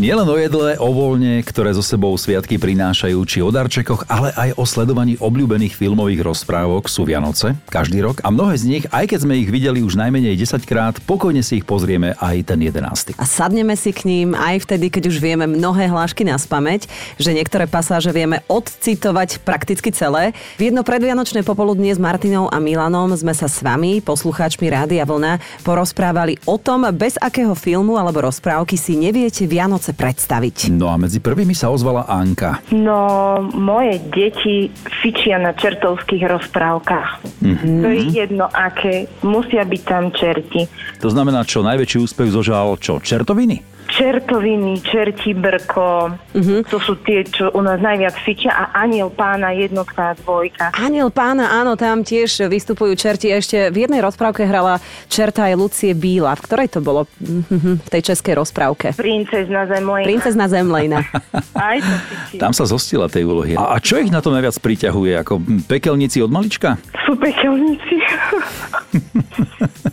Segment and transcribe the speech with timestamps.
[0.00, 4.56] Nielen o jedle, o voľne, ktoré so sebou sviatky prinášajú, či o darčekoch, ale aj
[4.56, 9.28] o sledovaní obľúbených filmových rozprávok sú Vianoce každý rok a mnohé z nich, aj keď
[9.28, 13.12] sme ich videli už najmenej 10 krát, pokojne si ich pozrieme aj ten 11.
[13.20, 16.88] A sadneme si k ním aj vtedy, keď už vieme mnohé hlášky na spameť,
[17.20, 20.32] že niektoré pasáže vieme odcitovať prakticky celé.
[20.56, 25.60] V jedno predvianočné popoludnie s Martinou a Milanom sme sa s vami, poslucháčmi Rádia Vlna,
[25.60, 30.74] porozprávali o tom, bez akého filmu alebo rozprávky si neviete Vianoce predstaviť.
[30.74, 32.60] No a medzi prvými sa ozvala Anka.
[32.74, 34.68] No, moje deti
[35.00, 37.40] fičia na čertovských rozprávkach.
[37.40, 37.78] Mm-hmm.
[37.80, 40.66] To je jedno aké, musia byť tam čerti.
[41.00, 42.98] To znamená, čo najväčší úspech zožal čo?
[43.00, 43.69] Čertoviny?
[44.00, 46.72] Čertoviny, čerti brko, mm-hmm.
[46.72, 50.72] to sú tie, čo u nás najviac fičia a aniel pána jednotka a dvojka.
[50.72, 53.28] Aniel pána, áno, tam tiež vystupujú čerti.
[53.28, 56.32] Ešte v jednej rozprávke hrala čerta aj Lucie Bíla.
[56.32, 58.96] V ktorej to bolo Mhm, v tej českej rozprávke?
[58.96, 60.08] Princezna zemlejna.
[60.08, 60.98] Princezna Zemlejna.
[61.60, 62.36] Aj to fičí.
[62.40, 63.52] Tam sa zostila tej úlohy.
[63.60, 65.12] A, a čo ich na to najviac priťahuje?
[65.20, 66.80] Ako pekelníci od malička?
[67.04, 68.00] Sú pekelníci.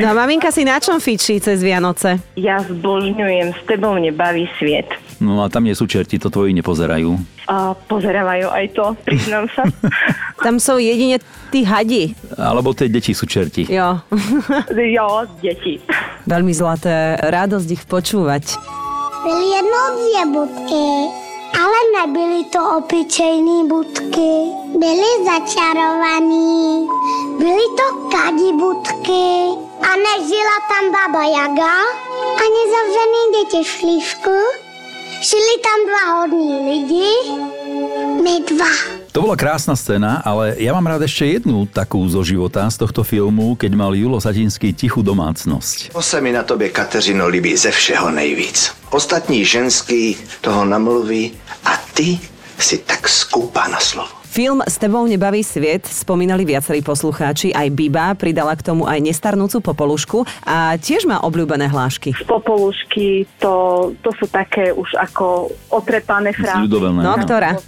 [0.00, 2.16] No a maminka si na čom fičí cez Vianoce?
[2.34, 4.88] ja zbožňujem, s tebou mne baví sviet.
[5.20, 7.12] No a tam nie sú čerti, to tvoji nepozerajú.
[7.44, 9.68] A pozerávajú aj to, priznám sa.
[10.44, 11.20] Tam sú jedine
[11.52, 12.16] tí hadi.
[12.32, 13.68] Alebo tie deti sú čerti.
[13.68, 14.00] Jo,
[14.96, 15.08] jo,
[15.44, 15.76] deti.
[16.24, 17.20] veľmi zlaté.
[17.20, 18.56] Radosť ich počúvať.
[19.20, 20.86] Byly jednou dvě budky,
[21.52, 24.32] ale nebyly to obyčejné budky.
[24.80, 26.88] Byly začarovaný,
[27.36, 29.28] byly to kadi budky.
[29.80, 31.76] A nežila tam baba Jaga,
[32.44, 34.36] ani zavřený děti v šlívku.
[35.20, 37.10] Žili tam dva hodní lidi,
[38.22, 38.70] my dva.
[39.12, 43.02] To bola krásna scéna, ale ja mám rád ešte jednu takú zo života z tohto
[43.04, 45.92] filmu, keď mal Julo Satinský tichú domácnosť.
[45.92, 48.72] To se mi na tobě, Kateřino, líbí ze všeho nejvíc.
[48.90, 52.16] Ostatní ženský toho namluví a ty
[52.58, 54.19] si tak skúpa na slovo.
[54.30, 59.58] Film S tebou nebaví sviet spomínali viacerí poslucháči, aj Biba pridala k tomu aj nestarnúcu
[59.58, 62.14] popolušku a tiež má obľúbené hlášky.
[62.30, 66.70] Popolušky, to, to sú také už ako otrepané frázy.
[67.02, 67.58] No, ktorá?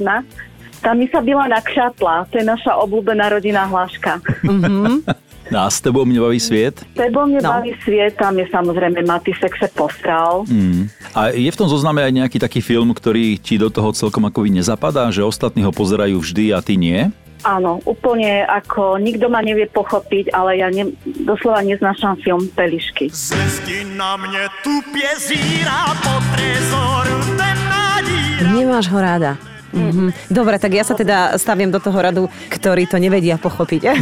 [0.94, 4.22] Mi sa byla na kšatla, to je naša obľúbená rodinná hláška.
[5.52, 6.80] No a s tebou mne baví sviet?
[6.96, 7.60] Tebo mne No.
[7.60, 10.48] baví sviet, tam je samozrejme Matisek se postral.
[10.48, 10.88] Mm.
[11.12, 14.48] A je v tom zozname aj nejaký taký film, ktorý ti do toho celkom akoby
[14.48, 17.12] nezapadá, že ostatní ho pozerajú vždy a ty nie?
[17.44, 23.10] Áno, úplne ako nikto ma nevie pochopiť, ale ja ne, doslova neznášam film Pelišky.
[23.12, 28.46] Z hezky na mě tupě zírá po trezoru ten nadíra.
[28.56, 29.36] Nemáš ho ráda.
[29.72, 30.12] Mhm.
[30.28, 33.82] Dobre, tak ja sa teda staviem do toho radu, ktorí to nevedia pochopiť.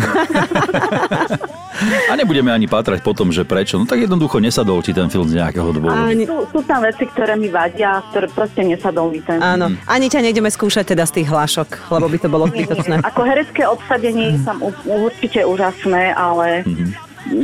[1.81, 3.79] A nebudeme ani pátrať po tom, že prečo.
[3.79, 5.97] No tak jednoducho nesadol ti ten film z nejakého dôvodu.
[6.05, 9.41] Ani, Sú, sú tam veci, ktoré mi vadia, ktoré proste nesadol mi ten.
[9.41, 9.73] áno.
[9.87, 13.01] Ani ťa nejdeme skúšať teda z tých hlášok, lebo by to bolo zbytočné.
[13.01, 16.67] Ako herecké obsadenie je tam u- určite úžasné, ale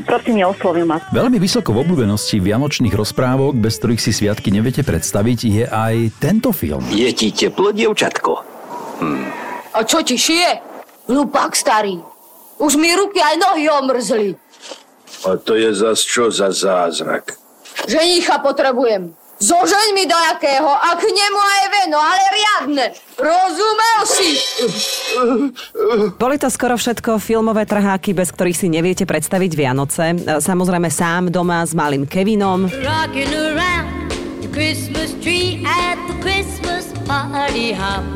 [0.07, 1.03] proste neoslovil ma.
[1.13, 6.51] Veľmi vysoko v obľúbenosti vianočných rozprávok, bez ktorých si sviatky neviete predstaviť, je aj tento
[6.55, 6.83] film.
[6.91, 8.33] Je ti teplo, dievčatko?
[9.77, 10.51] A čo ti šije?
[11.07, 12.01] Hlupák starý.
[12.57, 14.31] Už mi ruky aj nohy omrzli.
[15.29, 17.37] A to je zas čo za zázrak?
[17.85, 19.13] Ženicha potrebujem.
[19.37, 22.87] Zožeň mi do jakého a k nemu aj veno, ale riadne.
[23.21, 24.31] Rozumel si?
[26.17, 30.17] Boli to skoro všetko filmové trháky, bez ktorých si neviete predstaviť Vianoce.
[30.41, 32.73] Samozrejme sám doma s malým Kevinom.
[32.81, 34.09] Rocking around
[34.41, 38.09] the Christmas tree at the Christmas party hop.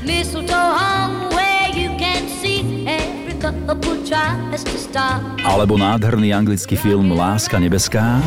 [0.00, 5.20] Mistletoe hung where you can see every couple tries to stop.
[5.44, 8.24] Alebo nádherný anglický film Láska nebeská.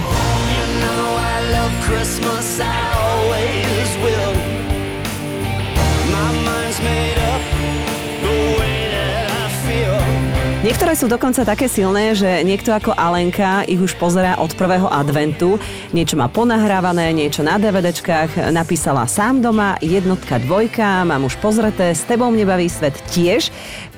[10.67, 15.55] Niektoré sú dokonca také silné, že niekto ako Alenka ich už pozerá od prvého adventu.
[15.95, 18.51] Niečo má ponahrávané, niečo na DVDčkách.
[18.51, 23.47] Napísala sám doma, jednotka, dvojka, mám už pozreté, s tebou mne baví svet tiež.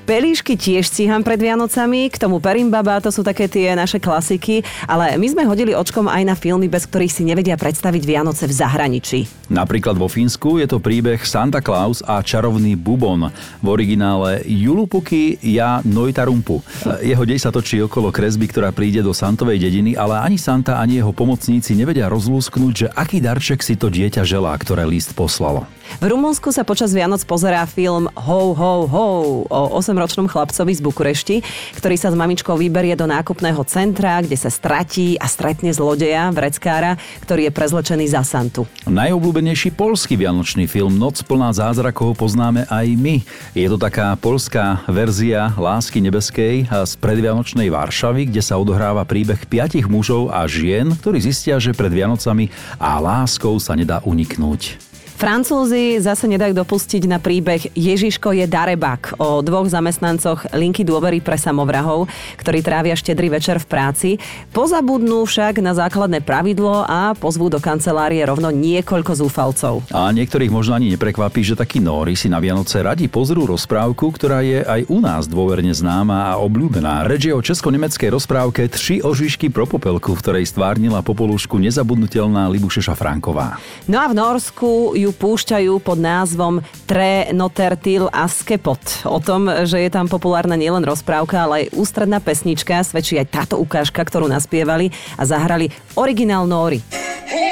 [0.09, 5.13] Pelíšky tiež stíham pred Vianocami, k tomu Perimbaba, to sú také tie naše klasiky, ale
[5.21, 9.19] my sme hodili očkom aj na filmy, bez ktorých si nevedia predstaviť Vianoce v zahraničí.
[9.53, 13.29] Napríklad vo Fínsku je to príbeh Santa Claus a čarovný bubon.
[13.61, 16.65] V originále Julupuky ja Noitarumpu.
[17.05, 21.05] Jeho dej sa točí okolo kresby, ktorá príde do Santovej dediny, ale ani Santa, ani
[21.05, 25.69] jeho pomocníci nevedia rozlúsknuť, že aký darček si to dieťa želá, ktoré list poslalo.
[25.97, 29.05] V Rumunsku sa počas Vianoc pozerá film Ho, ho, ho
[29.49, 31.35] o 8 ročnom chlapcovi z Bukurešti,
[31.75, 36.95] ktorý sa s mamičkou vyberie do nákupného centra, kde sa stratí a stretne zlodeja, vreckára,
[37.27, 38.63] ktorý je prezlečený za Santu.
[38.87, 43.15] Najobľúbenejší polský vianočný film Noc plná zázrakov poznáme aj my.
[43.51, 49.85] Je to taká polská verzia Lásky nebeskej z predvianočnej Varšavy, kde sa odohráva príbeh piatich
[49.91, 52.47] mužov a žien, ktorí zistia, že pred Vianocami
[52.79, 54.88] a láskou sa nedá uniknúť.
[55.19, 61.35] Francúzi zase nedajú dopustiť na príbeh Ježiško je darebak o dvoch zamestnancoch linky dôvery pre
[61.35, 62.07] samovrahov,
[62.39, 64.09] ktorí trávia štedrý večer v práci.
[64.55, 69.83] Pozabudnú však na základné pravidlo a pozvú do kancelárie rovno niekoľko zúfalcov.
[69.91, 74.39] A niektorých možno ani neprekvapí, že takí nóri si na Vianoce radi pozrú rozprávku, ktorá
[74.39, 77.03] je aj u nás dôverne známa a obľúbená.
[77.11, 82.95] Reč je o česko-nemeckej rozprávke Tři ožišky pro popelku, v ktorej stvárnila popolušku nezabudnutelná Libušeša
[82.95, 83.59] Franková.
[83.83, 88.77] No a v Norsku ju ju púšťajú pod názvom Tre Notertil a Skepot.
[89.09, 93.55] O tom, že je tam populárna nielen rozprávka, ale aj ústredná pesnička, svedčí aj táto
[93.57, 96.85] ukážka, ktorú naspievali a zahrali originál Nóri.
[97.25, 97.49] Hey,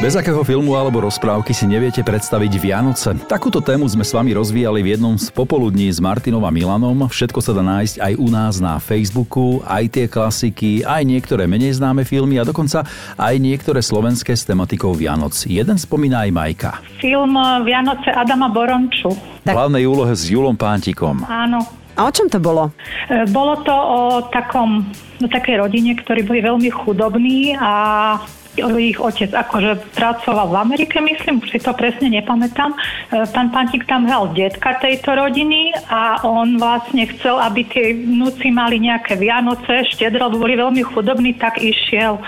[0.00, 3.12] Bez akého filmu alebo rozprávky si neviete predstaviť Vianoce?
[3.28, 7.04] Takúto tému sme s vami rozvíjali v jednom z popoludní s Martinom a Milanom.
[7.04, 11.76] Všetko sa dá nájsť aj u nás na Facebooku, aj tie klasiky, aj niektoré menej
[11.76, 12.88] známe filmy a dokonca
[13.20, 15.36] aj niektoré slovenské s tematikou Vianoc.
[15.44, 16.70] Jeden spomína aj Majka.
[16.96, 17.36] Film
[17.68, 19.12] Vianoce Adama Boronču.
[19.44, 21.28] V hlavnej úlohe s Julom Pántikom.
[21.28, 21.60] Áno.
[22.00, 22.72] A o čom to bolo?
[23.12, 24.80] E, bolo to o takom,
[25.20, 28.16] no, takej rodine, ktorí boli veľmi chudobní a
[28.58, 32.74] ich otec akože pracoval v Amerike, myslím, už si to presne nepamätám.
[32.74, 32.78] E,
[33.30, 38.82] pán Pantík tam hral detka tejto rodiny a on vlastne chcel, aby tie vnúci mali
[38.82, 42.22] nejaké Vianoce, štedro, boli veľmi chudobní, tak išiel e,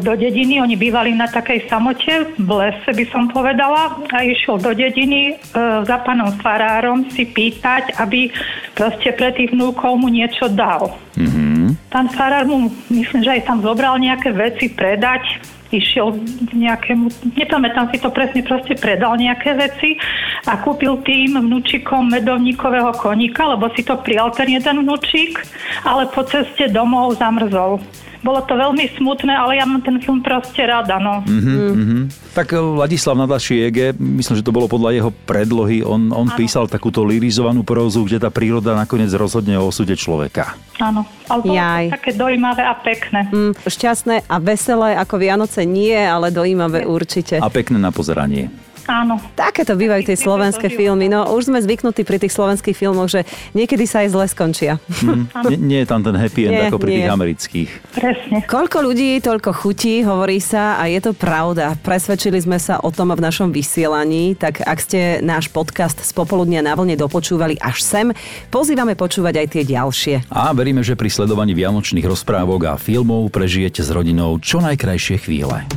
[0.00, 0.64] do dediny.
[0.64, 5.54] Oni bývali na takej samote, v lese by som povedala, a išiel do dediny e,
[5.84, 8.32] za pánom farárom si pýtať, aby
[8.72, 10.96] proste pre tých vnúkov mu niečo dal.
[11.18, 11.90] Mm-hmm.
[11.90, 15.24] Pán farár mu, myslím, že aj tam zobral nejaké veci predať,
[15.68, 16.16] išiel
[16.48, 20.00] k nejakému, nepamätám si to presne, proste predal nejaké veci
[20.48, 25.36] a kúpil tým vnúčikom medovníkového koníka, lebo si to prijal ten jeden vnúčik,
[25.84, 27.80] ale po ceste domov zamrzol.
[28.18, 31.22] Bolo to veľmi smutné, ale ja mám ten film proste rada, no.
[31.22, 32.02] Mm-hmm, mm-hmm.
[32.34, 37.06] Tak eh, Ladislav Nadašiege, myslím, že to bolo podľa jeho predlohy, on, on písal takúto
[37.06, 40.58] lirizovanú prózu, kde tá príroda nakoniec rozhodne o osude človeka.
[40.82, 41.84] Áno, ale bolo Jaj.
[41.90, 43.20] to také dojímavé a pekné.
[43.30, 47.38] Mm, šťastné a veselé ako Vianoce nie, ale dojímavé určite.
[47.38, 48.50] A pekné na pozeranie.
[48.88, 49.20] Áno.
[49.36, 51.12] Takéto bývajú tie slovenské filmy.
[51.12, 54.80] No už sme zvyknutí pri tých slovenských filmoch, že niekedy sa aj zle skončia.
[55.04, 56.96] Mm, nie, nie je tam ten happy end nie, ako pri nie.
[57.04, 57.70] tých amerických.
[57.92, 58.36] Presne.
[58.48, 61.76] Koľko ľudí, toľko chutí, hovorí sa a je to pravda.
[61.84, 66.64] Presvedčili sme sa o tom v našom vysielaní, tak ak ste náš podcast z popoludnia
[66.64, 68.08] na vlne dopočúvali až sem,
[68.48, 70.14] pozývame počúvať aj tie ďalšie.
[70.32, 75.68] A veríme, že pri sledovaní vianočných rozprávok a filmov prežijete s rodinou čo najkrajšie chvíle.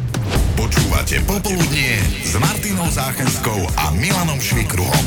[0.71, 5.03] Počúvate Popoludnie s Martinou Záchenskou a Milanom Švikruhom.